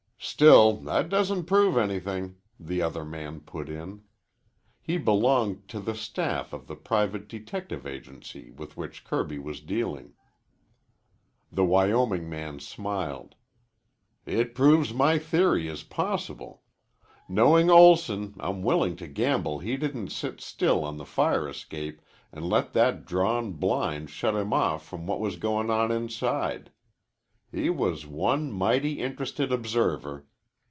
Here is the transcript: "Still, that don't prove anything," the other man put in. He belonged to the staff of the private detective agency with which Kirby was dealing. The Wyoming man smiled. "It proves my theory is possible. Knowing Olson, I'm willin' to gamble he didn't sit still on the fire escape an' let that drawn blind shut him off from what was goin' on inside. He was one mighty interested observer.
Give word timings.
"Still, 0.23 0.73
that 0.81 1.09
don't 1.09 1.45
prove 1.45 1.75
anything," 1.77 2.35
the 2.59 2.79
other 2.79 3.03
man 3.03 3.39
put 3.39 3.67
in. 3.69 4.03
He 4.79 4.99
belonged 4.99 5.67
to 5.69 5.79
the 5.79 5.95
staff 5.95 6.53
of 6.53 6.67
the 6.67 6.75
private 6.75 7.27
detective 7.27 7.87
agency 7.87 8.51
with 8.51 8.77
which 8.77 9.03
Kirby 9.03 9.39
was 9.39 9.61
dealing. 9.61 10.13
The 11.51 11.65
Wyoming 11.65 12.29
man 12.29 12.59
smiled. 12.59 13.33
"It 14.27 14.53
proves 14.53 14.93
my 14.93 15.17
theory 15.17 15.67
is 15.67 15.81
possible. 15.81 16.61
Knowing 17.27 17.71
Olson, 17.71 18.35
I'm 18.39 18.61
willin' 18.61 18.95
to 18.97 19.07
gamble 19.07 19.57
he 19.57 19.75
didn't 19.75 20.09
sit 20.11 20.39
still 20.39 20.85
on 20.85 20.97
the 20.97 21.05
fire 21.05 21.49
escape 21.49 21.99
an' 22.31 22.43
let 22.47 22.73
that 22.73 23.05
drawn 23.07 23.53
blind 23.53 24.11
shut 24.11 24.35
him 24.35 24.53
off 24.53 24.85
from 24.85 25.07
what 25.07 25.19
was 25.19 25.37
goin' 25.37 25.71
on 25.71 25.91
inside. 25.91 26.71
He 27.53 27.69
was 27.69 28.07
one 28.07 28.49
mighty 28.53 29.01
interested 29.01 29.51
observer. 29.51 30.25